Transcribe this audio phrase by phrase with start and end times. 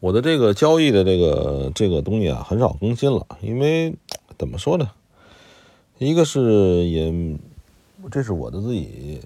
[0.00, 3.96] 我的这个交易的这个这个东西啊，很少更新了，因为
[4.38, 4.90] 怎么说呢？
[5.98, 7.12] 一个是也，
[8.08, 9.20] 这是我的自己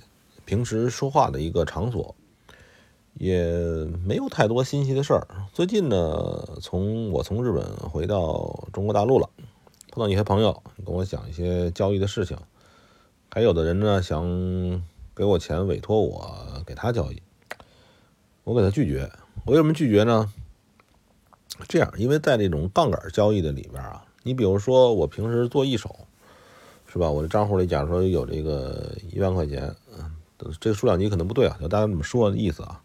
[0.46, 2.14] 平时说话的一个场所，
[3.12, 3.45] 也
[4.06, 5.27] 没有太多新奇的事儿。
[5.53, 9.28] 最近呢，从我从日本回到中国大陆了，
[9.90, 12.38] 碰到一些朋友跟我讲一些交易的事情，
[13.30, 14.82] 还有的人呢想
[15.14, 16.34] 给我钱委托我
[16.66, 17.20] 给他交易，
[18.45, 19.12] 我给他拒绝。
[19.45, 20.32] 我为什么拒绝呢？
[21.69, 25.94] 这样，因为在这种杠杆交易的里边啊，你比如说我平时做一手，
[26.86, 27.10] 是吧？
[27.10, 30.10] 我的账户里假如说有这个一万块钱，嗯，
[30.60, 32.80] 这个数量级可能不对啊，就大家这么说的意思啊。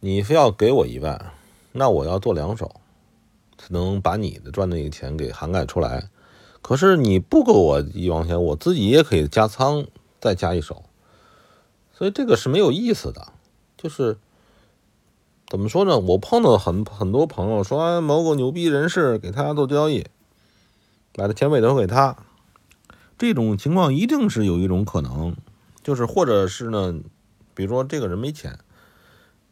[0.00, 1.32] 你非要给我一万，
[1.72, 2.80] 那我要做两手，
[3.56, 6.08] 才能把你的赚的那个钱给涵盖出来。
[6.60, 9.86] 可是你不给我一万钱，我自己也可以加仓
[10.20, 10.84] 再加一手，
[11.92, 13.32] 所以这个是没有意思的，
[13.76, 14.18] 就是。
[15.52, 15.98] 怎么说呢？
[15.98, 20.06] 我碰到很很多朋友说某个牛逼人士给他做交易，
[21.12, 22.16] 把他钱委托给他，
[23.18, 25.36] 这种情况一定是有一种可能，
[25.82, 26.98] 就是或者是呢，
[27.52, 28.58] 比如说这个人没钱，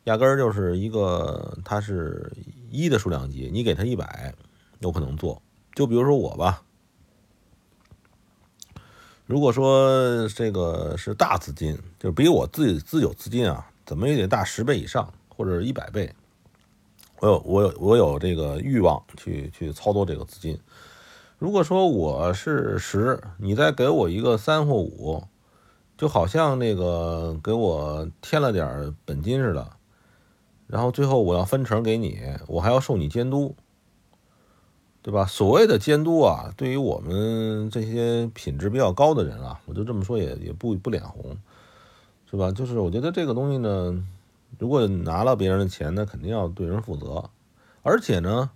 [0.04, 2.32] 压根儿就是一个他是
[2.70, 4.32] 一的数量级，你给他一百，
[4.78, 5.42] 有可能做。
[5.74, 6.62] 就比如说我吧，
[9.26, 15.12] 如果说这个是大资金，就比我自己自有资金啊，怎么也得大十倍以上。
[15.40, 16.12] 或者一百倍，
[17.18, 20.60] 我有我有我有这个欲望去去操作这个资金。
[21.38, 25.24] 如果说我是十，你再给我一个三或五，
[25.96, 29.66] 就好像那个给我添了点本金似的，
[30.66, 33.56] 然后最后我要分成给你，我还要受你监督，
[35.00, 35.24] 对吧？
[35.24, 41.34] 所谓的监督啊，对于我们这些品质比较高的人啊，我就这么说也也不不脸红，
[42.30, 42.52] 是吧？
[42.52, 44.04] 就是我觉得这个东西呢。
[44.58, 47.30] 如果拿了别人的钱，那肯定要对人负责。
[47.82, 48.50] 而且呢，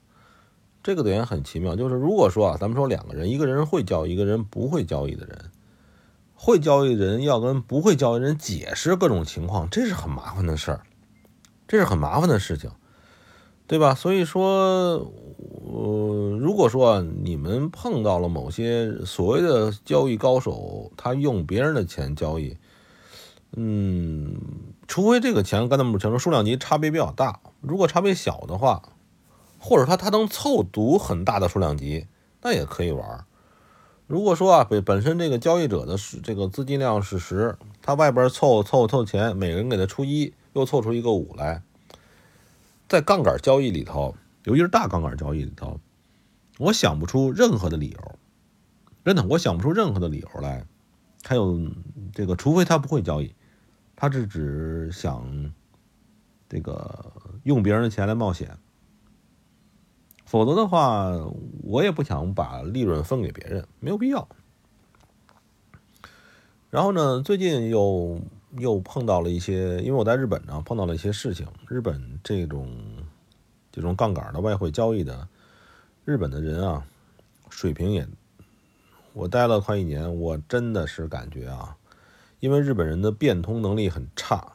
[0.82, 5.50] 这个点很奇妙，就是如果说啊，咱们说两个人，一个人会交易，一个人不会交易的人，
[6.34, 10.82] 会交易人要跟不会交易人解释各种情况，这是很麻烦的事儿，
[11.66, 12.70] 这是很麻烦的事情，
[13.66, 13.94] 对吧？
[13.94, 15.10] 所以说，
[15.64, 22.56] 呃，如果说你们碰到了某些所谓的交易高手，他用别人的钱交易。
[23.56, 24.36] 嗯，
[24.86, 28.82] 除非这个钱跟他们钱说数量级差别比较大，如果差别小的话，
[29.58, 32.06] 或者他他能凑足很大的数量级，
[32.42, 33.24] 那也可以玩。
[34.06, 41.62] 如果说啊，本本身这个交易者的这个资金量是十，他外边凑凑凑钱，每个人给他出一，又凑出一个五来，
[42.86, 45.80] 在杠杆交易里头，尤其是大杠杆交易里头，
[46.58, 48.18] 我想不出任何的理由，
[49.06, 50.66] 真的，我想不出任何的理由来。
[51.24, 51.58] 还有
[52.12, 53.34] 这个，除非他不会交易。
[53.96, 55.52] 他是只想
[56.48, 57.12] 这个
[57.44, 58.58] 用别人的钱来冒险，
[60.24, 61.10] 否则的话，
[61.62, 64.28] 我也不想把利润分给别人，没有必要。
[66.70, 68.20] 然后呢，最近又
[68.58, 71.46] 又碰到了一些，因为我在日本呢，碰到了一些事情。
[71.68, 72.68] 日本这种
[73.70, 75.28] 这种杠杆的外汇交易的
[76.04, 76.84] 日本的人啊，
[77.48, 78.06] 水平也，
[79.12, 81.76] 我待了快一年，我真的是感觉啊。
[82.40, 84.52] 因为日本人的变通能力很差，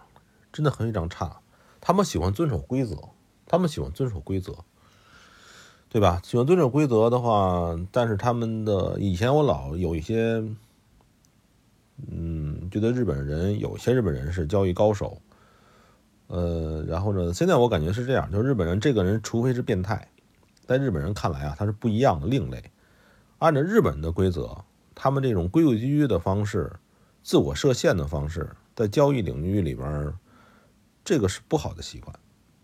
[0.51, 1.40] 真的很非常差。
[1.81, 2.95] 他们喜欢遵守规则，
[3.47, 4.53] 他们喜欢遵守规则，
[5.89, 6.22] 对吧？
[6.23, 10.44] 喜欢遵守规则的话，但是他们的以前我老有一些，
[12.12, 15.19] 嗯，觉得日本人有些日本人是交易高手，
[16.28, 20.09] 呃，然后呢，现在我感觉是这样，就是日本人这个人，除非是变态，
[20.68, 22.72] 在日本人看来啊，他是不一样的另类。
[23.39, 26.72] 按照日本的规则，他们这种规规矩矩的方式。
[27.29, 30.12] 自我设限的方式，在交易领域里边，
[31.06, 32.19] 这个是不好的习惯。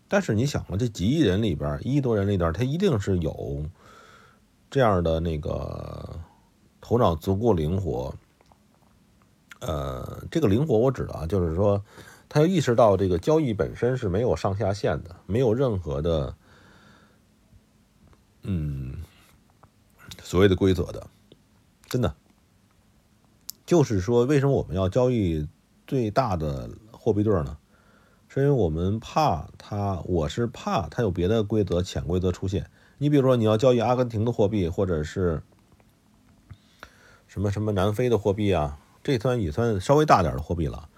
[0.08, 3.64] 但是你想啊，这几亿人里边，一亿多人里边，他一定是有
[4.68, 6.18] 这样的那个
[6.80, 8.12] 头脑足够灵活。
[9.60, 11.80] 呃，这个灵活我指的啊，就是说，
[12.28, 16.34] 他要意识到这个交易本身是没有上下限的，没有任何的，
[18.42, 18.96] 嗯，
[20.24, 21.06] 所谓的规则的，
[21.86, 22.12] 真的。
[23.66, 25.48] 就是说，为什么我们要交易
[25.88, 27.58] 最大的货币对呢？
[28.28, 32.70] 是因为我们怕它，我是怕它有别的规则、潜规则出现。
[32.98, 35.42] 你比如说，你要交易阿根廷的货币，或者是
[37.26, 40.88] 什么什么南非的货币啊，这算也算稍微大点的货币了。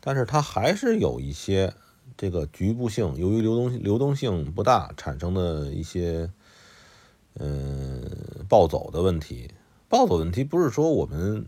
[0.00, 1.74] 但是它还是有一些
[2.16, 6.30] 这个局部性，由于流动流动性不大产生的一些
[7.34, 8.08] 嗯
[8.48, 9.50] 暴走的问题。
[9.88, 11.46] 暴走问题不是说我们。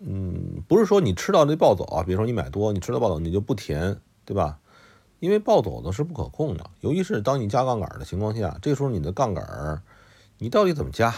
[0.00, 4.60] 嗯，不是说你吃到那暴走啊，比如说你买多，你吃到暴走你就不填，对吧？
[5.20, 9.82] 因为暴走的是不可控的，尤其是当你加杠杆的情况下，这时候你的杠杆
[10.38, 11.12] 你到底怎么加，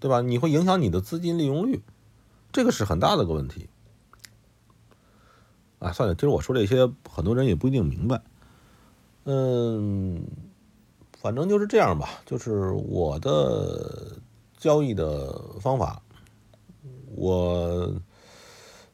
[0.00, 0.22] 对吧？
[0.22, 1.82] 你会影响你的资金利用率，
[2.52, 3.68] 这个是很大的个问题。
[5.78, 8.22] 啊，算了，其实我说这些，很多人也不一定明白。
[9.24, 10.24] 嗯，
[11.20, 14.16] 反正就是这样吧，就是我的
[14.56, 16.00] 交易的方法，
[17.16, 17.92] 我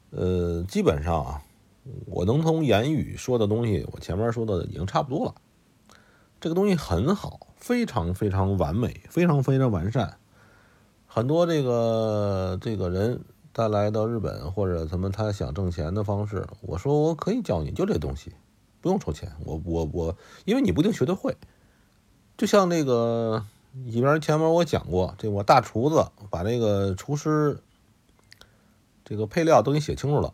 [0.09, 1.43] 呃，基本上啊。
[2.05, 5.35] 我能从言语说的东西，我前面说的已经差不多了。
[6.39, 10.15] 这个东西很好，非常非常完美，非常非常完善。
[11.05, 18.31] 很多这个这个人他来到日本或者什么，他想挣钱的方式，我说我可以教你，就这东西，
[18.79, 19.33] 不用抽钱。
[19.43, 20.15] 我我我，
[20.45, 21.35] 因为你不一定学得会。
[22.37, 27.59] 就像那个里边前面我讲过，这我大厨子把那个厨师
[29.03, 30.31] 这个配料都给你写清楚了。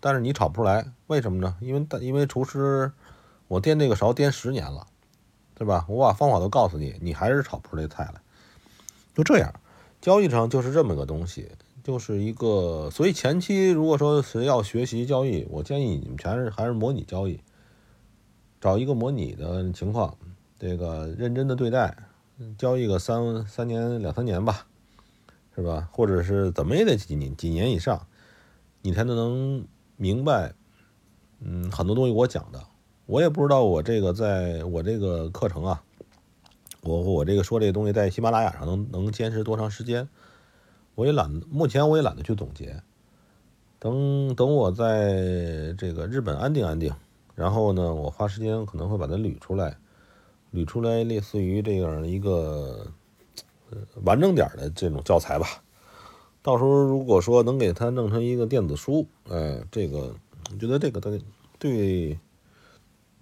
[0.00, 1.56] 但是你炒不出来，为什么呢？
[1.60, 2.92] 因为因为厨师，
[3.48, 4.86] 我颠这个勺颠十年了，
[5.54, 5.86] 对吧？
[5.88, 8.20] 我把方法都告诉你，你还是炒不出这菜来。
[9.14, 9.54] 就这样，
[10.02, 11.50] 交易上就是这么个东西，
[11.82, 12.90] 就是一个。
[12.90, 17.40] 所以前期如果说谁要学习交易，我建议你们全是还是模拟交易，
[18.60, 20.18] 找一个模拟的情况，
[20.58, 21.96] 这个认真的对待，
[22.58, 24.66] 交易个三三年两三年吧，
[25.54, 25.88] 是吧？
[25.92, 28.06] 或者是怎么也得几年几年以上，
[28.82, 29.66] 你才能能。
[29.96, 30.52] 明白，
[31.38, 32.60] 嗯，很多东西我讲的，
[33.06, 35.84] 我也不知道我这个在我这个课程啊，
[36.82, 40.08] 我我这个说这个东西在喜马拉雅上能能坚持多长时间，
[40.96, 42.82] 我也懒，目前我也懒得去总结。
[43.78, 46.92] 等等，我在这个日本安定安定，
[47.36, 49.78] 然后呢，我花时间可能会把它捋出来，
[50.52, 52.88] 捋出来类似于这样一个
[54.04, 55.46] 完整点的这种教材吧。
[56.42, 60.14] 到时候如果说能给他弄成一个电子书，哎，这个
[60.52, 61.22] 我觉得这个对
[61.58, 62.18] 对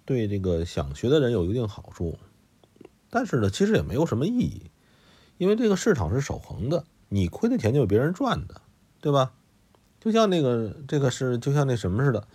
[0.05, 2.17] 对这个想学的人有一定好处，
[3.09, 4.63] 但是呢，其实也没有什么意义，
[5.37, 8.61] 因为这个市场是守恒的，你亏的钱就是别人赚的，
[8.99, 9.31] 对吧？
[10.01, 12.27] 就像那个这个是就像那什么似的，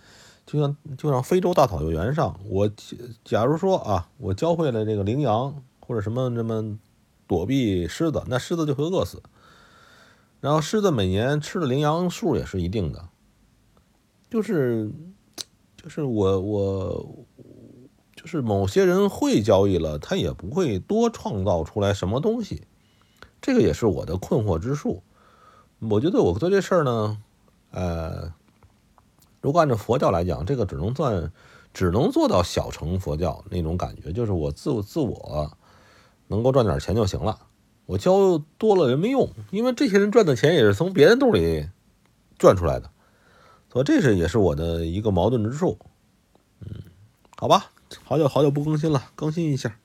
[0.47, 2.67] 就像就像非洲大草原上，我
[3.23, 6.79] 假如说啊，我教会了这个羚羊或者什么什么
[7.29, 9.21] 躲避狮子，那狮子就会饿死。
[10.41, 13.09] 然后狮子每年吃的羚羊数也是一定的，
[14.31, 14.89] 就是，
[15.77, 17.25] 就是我我，
[18.15, 22.63] 就是某些人会交易了，他也不会多创造出来什么东西，
[23.39, 25.03] 这个也是我的困惑之处。
[25.79, 27.21] 我觉得我做这事儿呢，
[27.71, 28.33] 呃，
[29.41, 31.31] 如果按照佛教来讲，这个只能算，
[31.73, 35.51] 只能做到小乘佛教那种感觉，就是我自自我
[36.29, 37.37] 能够赚点钱就行了。
[37.85, 41.67] 我教多了也没用，因为这些人赚的钱也是从别人兜里
[42.37, 42.89] 赚出来的，
[43.73, 45.77] 所以这是也是我的一个矛盾之处。
[46.61, 46.83] 嗯，
[47.35, 47.71] 好吧，
[48.03, 49.77] 好久好久不更新了，更新一下。